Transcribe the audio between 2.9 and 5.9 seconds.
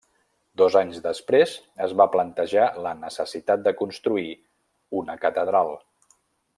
necessitat de construir una catedral.